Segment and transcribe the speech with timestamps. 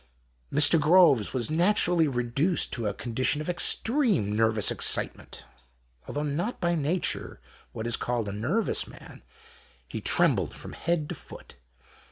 [0.51, 0.79] Mr.
[0.79, 5.45] Groves was naturally reduced to a condition of extreme nervous excitement.
[6.07, 7.39] Al though not by nature
[7.71, 9.21] what is called a nervous man,
[9.87, 11.57] he trembled from head to foot.